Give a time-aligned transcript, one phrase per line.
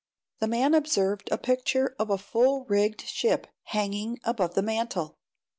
[0.39, 5.19] The man observed a picture of a full rigged ship hanging above the mantel.